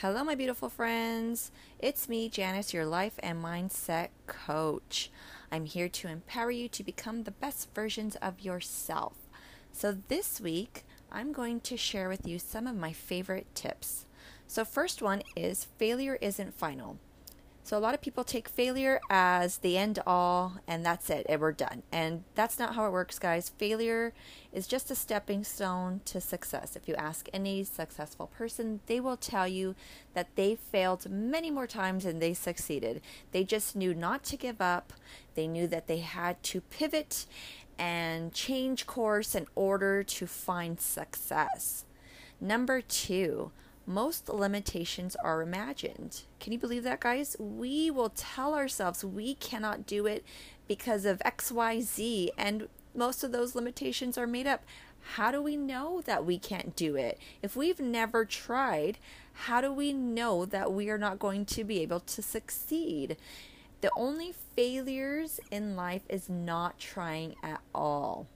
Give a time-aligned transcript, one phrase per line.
[0.00, 1.50] Hello, my beautiful friends.
[1.78, 5.10] It's me, Janice, your life and mindset coach.
[5.50, 9.14] I'm here to empower you to become the best versions of yourself.
[9.72, 14.04] So, this week, I'm going to share with you some of my favorite tips.
[14.46, 16.98] So, first one is failure isn't final.
[17.66, 21.40] So a lot of people take failure as the end all and that's it, and
[21.40, 21.82] we're done.
[21.90, 23.48] And that's not how it works, guys.
[23.48, 24.12] Failure
[24.52, 26.76] is just a stepping stone to success.
[26.76, 29.74] If you ask any successful person, they will tell you
[30.14, 33.02] that they failed many more times than they succeeded.
[33.32, 34.92] They just knew not to give up.
[35.34, 37.26] They knew that they had to pivot
[37.80, 41.84] and change course in order to find success.
[42.40, 43.50] Number 2,
[43.86, 46.22] most limitations are imagined.
[46.40, 47.36] Can you believe that, guys?
[47.38, 50.24] We will tell ourselves we cannot do it
[50.66, 54.64] because of XYZ, and most of those limitations are made up.
[55.14, 57.20] How do we know that we can't do it?
[57.42, 58.98] If we've never tried,
[59.32, 63.16] how do we know that we are not going to be able to succeed?
[63.82, 68.26] The only failures in life is not trying at all.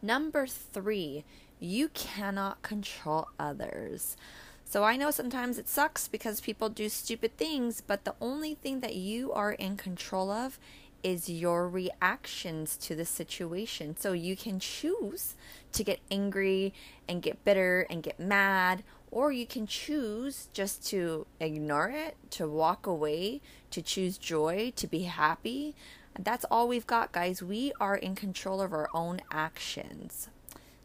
[0.00, 1.24] Number three,
[1.58, 4.16] you cannot control others.
[4.64, 8.80] So I know sometimes it sucks because people do stupid things, but the only thing
[8.80, 10.58] that you are in control of
[11.02, 13.96] is your reactions to the situation.
[13.96, 15.36] So you can choose
[15.72, 16.74] to get angry
[17.08, 22.48] and get bitter and get mad, or you can choose just to ignore it, to
[22.48, 23.40] walk away,
[23.70, 25.76] to choose joy, to be happy.
[26.18, 27.40] That's all we've got, guys.
[27.40, 30.28] We are in control of our own actions.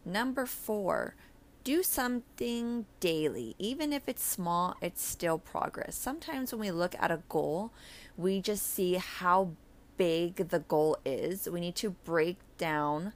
[0.06, 1.16] Number four,
[1.64, 3.56] do something daily.
[3.60, 5.96] Even if it's small, it's still progress.
[5.96, 7.72] Sometimes when we look at a goal,
[8.18, 9.52] we just see how
[9.98, 11.48] big the goal is.
[11.48, 13.14] We need to break down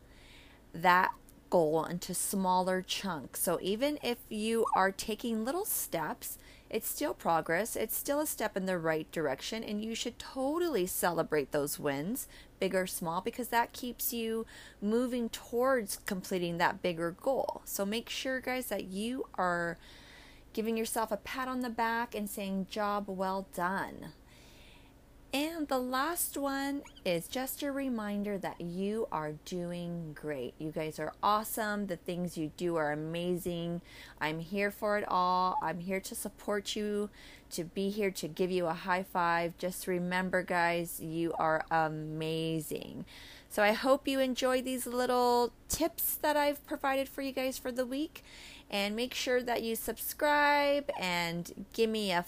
[0.74, 1.12] that
[1.50, 3.42] goal into smaller chunks.
[3.42, 6.38] So even if you are taking little steps,
[6.76, 7.78] it's still progress.
[7.78, 12.28] It's still a step in the right direction, and you should totally celebrate those wins,
[12.60, 14.46] big or small, because that keeps you
[14.82, 17.62] moving towards completing that bigger goal.
[17.64, 19.78] So make sure, guys, that you are
[20.52, 24.08] giving yourself a pat on the back and saying, Job well done.
[25.34, 30.54] And the last one is just a reminder that you are doing great.
[30.58, 31.88] You guys are awesome.
[31.88, 33.82] The things you do are amazing.
[34.22, 35.58] I'm here for it all.
[35.62, 37.10] I'm here to support you,
[37.52, 39.58] to be here to give you a high five.
[39.58, 43.04] Just remember, guys, you are amazing.
[43.50, 47.74] So I hope you enjoy these little tips that I've provided for you guys for
[47.74, 48.24] the week.
[48.72, 52.26] And make sure that you subscribe and give me a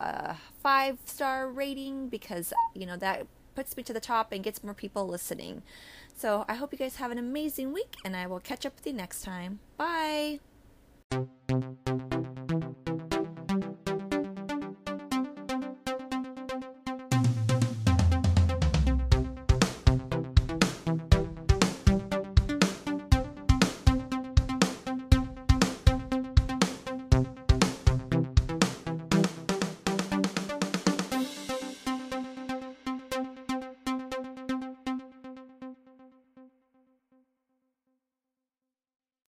[0.00, 4.64] a five star rating because you know that puts me to the top and gets
[4.64, 5.62] more people listening.
[6.16, 8.86] So I hope you guys have an amazing week and I will catch up with
[8.86, 9.60] you next time.
[9.76, 10.40] Bye.